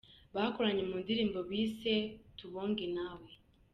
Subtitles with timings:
[0.35, 1.93] bakoranye mu ndirimbo bise
[2.37, 3.29] ‘Tubonge Nawe